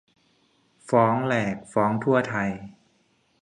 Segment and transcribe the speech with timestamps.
[0.89, 2.49] ฟ้องแหลกฟ้องทั่วไทย